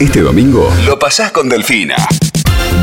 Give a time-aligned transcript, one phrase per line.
[0.00, 1.94] Este domingo lo pasás con Delfina.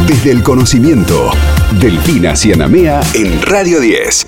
[0.08, 1.32] Desde el conocimiento,
[1.80, 4.27] Delfina Cianamea en Radio 10.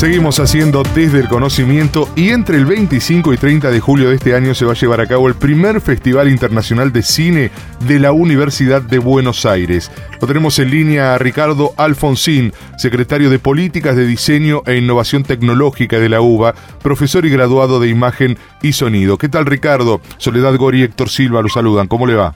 [0.00, 4.34] Seguimos haciendo desde el conocimiento y entre el 25 y 30 de julio de este
[4.34, 7.50] año se va a llevar a cabo el primer Festival Internacional de Cine
[7.86, 9.92] de la Universidad de Buenos Aires.
[10.18, 15.98] Lo tenemos en línea a Ricardo Alfonsín, secretario de Políticas de Diseño e Innovación Tecnológica
[15.98, 19.18] de la UBA, profesor y graduado de Imagen y Sonido.
[19.18, 20.00] ¿Qué tal Ricardo?
[20.16, 21.88] Soledad Gori y Héctor Silva lo saludan.
[21.88, 22.32] ¿Cómo le va?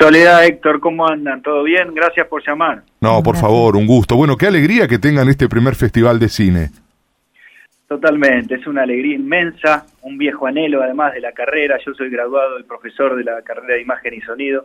[0.00, 1.42] Soledad, Héctor, ¿cómo andan?
[1.42, 1.92] ¿Todo bien?
[1.92, 2.84] Gracias por llamar.
[3.02, 4.16] No, por favor, un gusto.
[4.16, 6.70] Bueno, qué alegría que tengan este primer festival de cine.
[7.86, 11.76] Totalmente, es una alegría inmensa, un viejo anhelo además de la carrera.
[11.84, 14.64] Yo soy graduado y profesor de la carrera de imagen y sonido.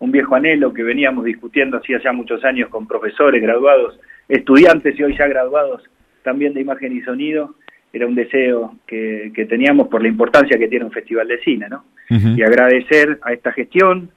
[0.00, 5.04] Un viejo anhelo que veníamos discutiendo hacía ya muchos años con profesores, graduados, estudiantes y
[5.04, 5.84] hoy ya graduados
[6.24, 7.54] también de imagen y sonido.
[7.92, 11.84] Era un deseo que, teníamos por la importancia que tiene un festival de cine, ¿no?
[12.08, 14.10] Y agradecer a esta gestión,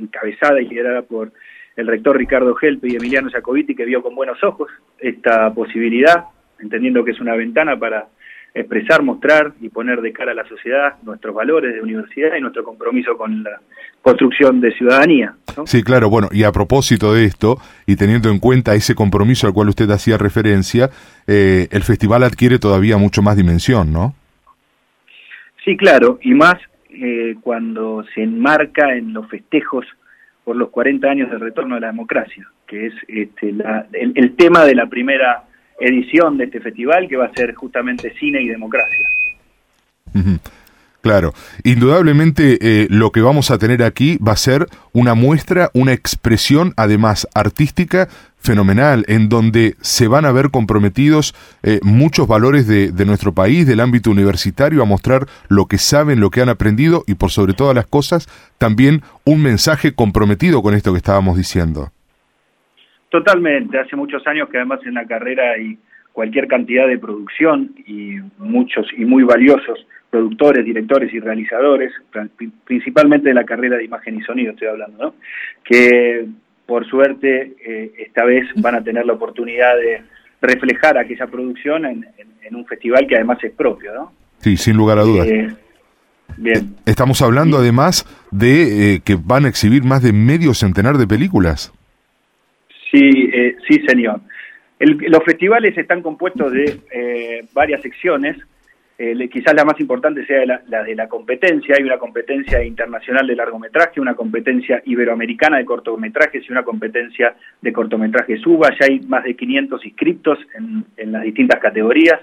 [0.00, 1.32] encabezada y liderada por
[1.76, 6.24] el rector Ricardo Gelpe y Emiliano Jacobiti, que vio con buenos ojos esta posibilidad,
[6.58, 8.08] entendiendo que es una ventana para
[8.54, 12.64] expresar, mostrar y poner de cara a la sociedad nuestros valores de universidad y nuestro
[12.64, 13.60] compromiso con la
[14.02, 15.34] construcción de ciudadanía.
[15.66, 19.52] Sí, claro, bueno, y a propósito de esto, y teniendo en cuenta ese compromiso al
[19.52, 20.90] cual usted hacía referencia,
[21.26, 24.14] eh, el festival adquiere todavía mucho más dimensión, ¿no?
[25.64, 26.56] Sí, claro, y más
[27.02, 29.86] eh, cuando se enmarca en los festejos
[30.44, 33.54] por los 40 años del retorno de la democracia, que es este,
[33.92, 35.44] el, tema de la primera
[35.78, 39.06] edición de este festival, que va a ser justamente cine y democracia.
[41.02, 41.32] Claro,
[41.64, 46.74] indudablemente eh, lo que vamos a tener aquí va a ser una muestra, una expresión
[46.76, 53.06] además artística fenomenal, en donde se van a ver comprometidos eh, muchos valores de, de,
[53.06, 57.14] nuestro país, del ámbito universitario, a mostrar lo que saben, lo que han aprendido y
[57.14, 58.26] por sobre todas las cosas,
[58.58, 61.92] también un mensaje comprometido con esto que estábamos diciendo.
[63.08, 65.78] Totalmente, hace muchos años que además en la carrera hay
[66.12, 71.92] cualquier cantidad de producción y muchos y muy valiosos productores, directores y realizadores,
[72.64, 75.14] principalmente de la carrera de imagen y sonido estoy hablando, ¿no?
[75.64, 76.26] que
[76.66, 80.02] por suerte eh, esta vez van a tener la oportunidad de
[80.40, 82.06] reflejar aquella producción en,
[82.52, 84.12] un festival que además es propio, ¿no?
[84.38, 85.28] Sí, sin lugar a dudas.
[85.28, 85.48] Eh,
[86.36, 86.74] bien.
[86.84, 91.72] Estamos hablando además de eh, que van a exhibir más de medio centenar de películas.
[92.90, 93.30] Sí,
[93.68, 94.20] sí, señor.
[94.80, 98.36] los festivales están compuestos de varias secciones
[99.02, 101.74] eh, quizás la más importante sea la, de la competencia.
[101.78, 107.72] Hay una competencia internacional de largometraje, una competencia iberoamericana de cortometrajes y una competencia de
[107.72, 108.68] cortometrajes UBA.
[108.78, 112.20] Ya hay más de 500 inscriptos en, las distintas categorías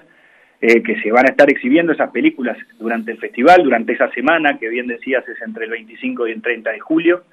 [0.61, 4.59] eh, que se van a estar exhibiendo esas películas durante el festival, durante esa semana
[4.59, 7.23] que bien decías es entre el 25 y el 30 de julio.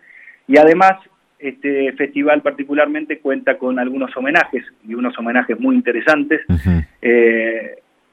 [0.48, 0.94] Y además
[1.38, 6.40] este festival particularmente cuenta con algunos homenajes y unos homenajes muy interesantes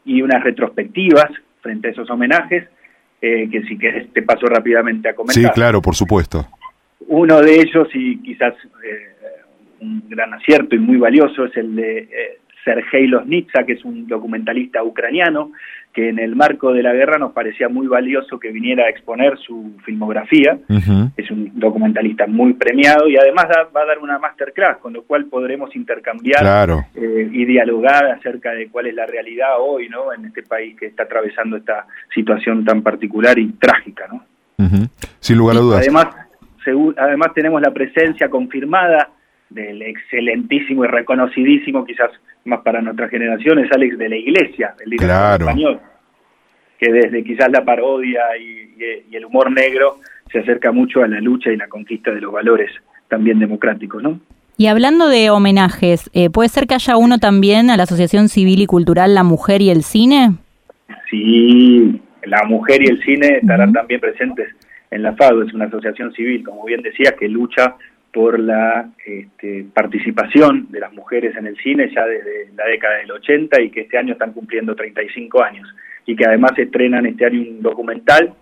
[0.06, 1.30] y unas retrospectivas
[1.62, 2.68] frente a esos homenajes,
[3.22, 5.44] eh, que si querés te paso rápidamente a comentar.
[5.44, 6.48] Sí, claro, por supuesto.
[7.08, 8.54] Uno de ellos, y quizás
[8.84, 9.12] eh,
[9.80, 14.08] un gran acierto y muy valioso, es el de eh, Sergei Losnitsa, que es un
[14.08, 15.52] documentalista ucraniano,
[15.94, 19.38] que en el marco de la guerra nos parecía muy valioso que viniera a exponer
[19.40, 20.58] su filmografía.
[21.18, 25.26] Es un documentalista muy premiado y además va a dar una masterclass, con lo cual
[25.26, 30.14] podremos intercambiar eh, y dialogar acerca de cuál es la realidad hoy ¿no?
[30.14, 34.08] en este país que está atravesando esta situación tan particular y trágica.
[34.08, 34.24] ¿no?
[35.20, 35.80] Sin lugar a dudas.
[35.82, 36.08] Además,
[36.98, 39.10] además tenemos la presencia confirmada
[39.54, 42.10] del excelentísimo y reconocidísimo, quizás
[42.46, 45.80] más para nuestra generación, es Alex de la Iglesia, el director español,
[46.80, 48.60] que desde quizás la parodia y,
[49.12, 49.98] el humor negro
[50.32, 52.72] se acerca mucho a la lucha y la conquista de los valores
[53.08, 54.20] también democráticos, ¿no?
[54.58, 58.62] Y hablando de homenajes, eh, ¿puede ser que haya uno también a la Asociación Civil
[58.62, 60.32] y Cultural La Mujer y el Cine?
[61.10, 64.50] Sí, la mujer y el cine estarán también presentes
[64.92, 67.76] en la FADO, es una asociación civil, como bien decía, que lucha
[68.14, 73.12] por la este, participación de las mujeres en el cine ya desde la década del
[73.12, 75.68] 80 y que este año están cumpliendo 35 años.
[76.06, 78.34] Y que además estrenan este año un documental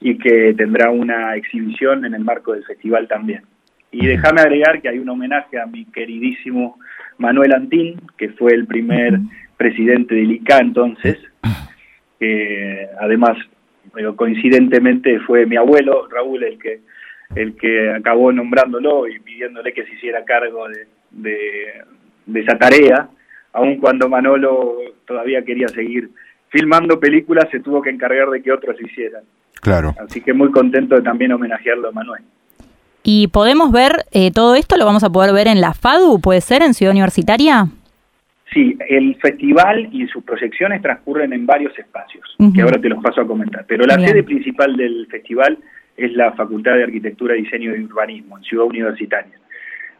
[0.00, 3.42] y que tendrá una exhibición en el marco del festival también.
[3.90, 6.78] Y déjame agregar que hay un homenaje a mi queridísimo
[7.16, 9.18] Manuel Antín, que fue el primer
[9.56, 11.18] presidente del ICA entonces,
[12.20, 13.38] que además
[14.16, 16.80] coincidentemente fue mi abuelo Raúl el que
[17.34, 20.66] el que acabó nombrándolo y pidiéndole que se hiciera cargo
[21.10, 21.84] de,
[22.34, 23.08] esa tarea,
[23.52, 24.76] aun cuando Manolo
[25.06, 26.10] todavía quería seguir
[26.48, 29.22] filmando películas se tuvo que encargar de que otros hicieran.
[29.60, 29.94] Claro.
[29.98, 32.22] Así que muy contento de también homenajearlo a Manuel.
[33.02, 34.76] ¿Y podemos ver eh, todo esto?
[34.76, 36.20] ¿Lo vamos a poder ver en la FADU?
[36.20, 37.66] ¿Puede ser en Ciudad Universitaria?
[38.52, 43.20] Sí, el festival y sus proyecciones transcurren en varios espacios, que ahora te los paso
[43.20, 43.64] a comentar.
[43.68, 45.58] Pero la sede principal del festival
[45.98, 49.34] es la Facultad de Arquitectura, Diseño y Urbanismo, en Ciudad Universitaria.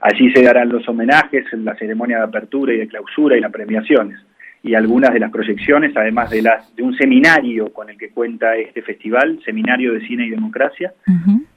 [0.01, 4.21] Allí se darán los homenajes, la ceremonia de apertura y de clausura y las premiaciones.
[4.63, 8.57] Y algunas de las proyecciones, además de, las, de un seminario con el que cuenta
[8.57, 10.93] este festival, Seminario de Cine y Democracia,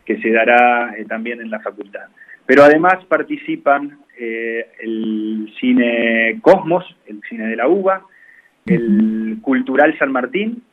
[0.05, 2.07] que se dará eh, también en la facultad.
[2.45, 8.03] Pero además participan eh, el cine Cosmos, el cine de la UBA,
[8.65, 10.63] el Cultural San Martín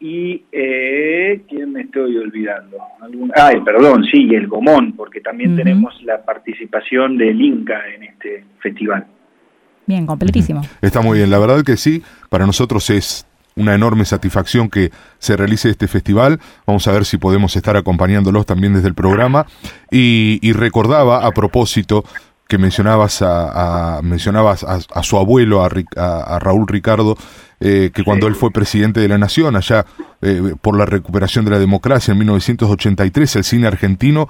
[0.00, 2.78] y eh, ¿quién me estoy olvidando?
[3.36, 9.06] Ah, perdón, sí, el Gomón, porque también tenemos la participación del Inca en este festival.
[9.86, 10.62] Bien, completísimo.
[10.80, 13.26] Está muy bien, la verdad que sí, para nosotros es
[13.56, 16.38] una enorme satisfacción que se realice este festival.
[16.66, 19.46] Vamos a ver si podemos estar acompañándolos también desde el programa.
[19.90, 22.04] Y, recordaba a propósito
[22.50, 27.16] que mencionabas a, mencionabas a, su abuelo, a, Raúl Ricardo,
[27.60, 29.86] eh, que cuando él fue presidente de la Nación, allá
[30.20, 34.28] eh, por la recuperación de la democracia en 1983, el cine argentino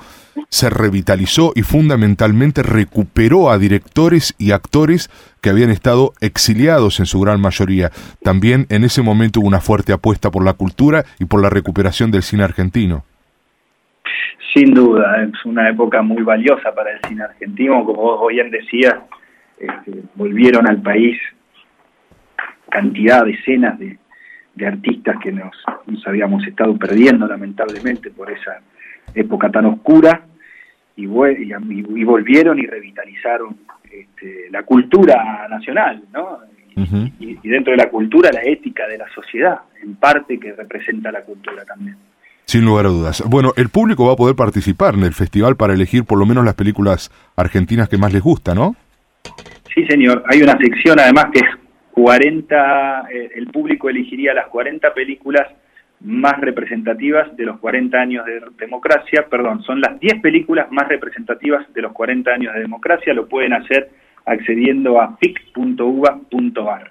[0.50, 5.08] se revitalizó y fundamentalmente recuperó a directores y actores
[5.40, 7.90] que habían estado exiliados en su gran mayoría.
[8.22, 12.10] También en ese momento hubo una fuerte apuesta por la cultura y por la recuperación
[12.10, 13.02] del cine argentino.
[14.54, 18.96] Sin duda, es una época muy valiosa para el cine argentino, como vos bien decías,
[19.58, 21.18] este, volvieron al país
[22.68, 23.98] cantidad, de escenas de,
[24.66, 25.56] artistas que nos,
[26.04, 28.60] habíamos estado perdiendo lamentablemente por esa
[29.14, 30.20] época tan oscura
[30.96, 33.56] y, y, volvieron y revitalizaron
[33.90, 36.40] este, la cultura nacional, ¿no?
[37.18, 41.22] y, dentro de la cultura la ética de la sociedad, en parte que representa la
[41.22, 41.96] cultura también.
[42.50, 43.22] Sin lugar a dudas.
[43.28, 46.44] Bueno, el público va a poder participar en el festival para elegir por lo menos
[46.44, 48.74] las películas argentinas que más les gusta, ¿no?
[49.72, 50.24] Sí, señor.
[50.26, 51.46] Hay una sección además que es
[51.92, 55.46] 40, eh, el público elegiría las 40 películas
[56.00, 61.72] más representativas de los 40 años de democracia, perdón, son las 10 películas más representativas
[61.72, 63.90] de los 40 años de democracia, lo pueden hacer
[64.26, 66.90] accediendo a pic.uva.ar.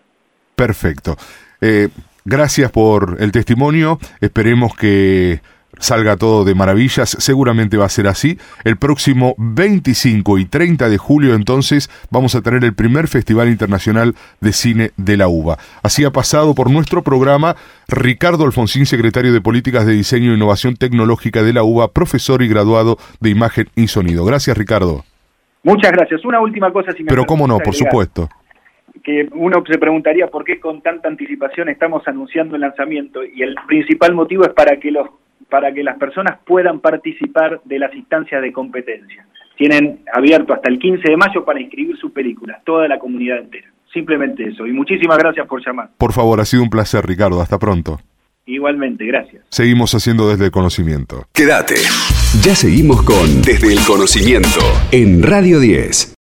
[0.55, 1.17] Perfecto.
[1.59, 1.89] Eh,
[2.29, 5.41] gracias por el testimonio, esperemos que
[5.79, 8.37] salga todo de maravillas, seguramente va a ser así.
[8.63, 14.15] El próximo 25 y 30 de julio entonces vamos a tener el primer Festival Internacional
[14.41, 15.57] de Cine de la UBA.
[15.81, 17.55] Así ha pasado por nuestro programa
[17.87, 22.47] Ricardo Alfonsín, secretario de Políticas de Diseño e Innovación Tecnológica de la UBA, profesor y
[22.47, 24.25] graduado de Imagen y Sonido.
[24.25, 25.03] Gracias Ricardo.
[25.63, 26.23] Muchas gracias.
[26.23, 28.29] Una última cosa, si me Pero cómo no, por supuesto
[29.03, 33.55] que uno se preguntaría por qué con tanta anticipación estamos anunciando el lanzamiento y el
[33.67, 35.07] principal motivo es para que los
[35.49, 39.25] para que las personas puedan participar de las instancias de competencia.
[39.57, 43.67] Tienen abierto hasta el 15 de mayo para inscribir sus películas, toda la comunidad entera.
[43.91, 44.67] Simplemente eso.
[44.67, 45.89] Y muchísimas gracias por llamar.
[45.97, 47.41] Por favor, ha sido un placer, Ricardo.
[47.41, 47.99] Hasta pronto.
[48.45, 49.43] Igualmente, gracias.
[49.49, 51.25] Seguimos haciendo desde el conocimiento.
[51.33, 51.75] Quédate.
[52.41, 54.59] Ya seguimos con Desde el conocimiento
[54.91, 56.15] en Radio 10.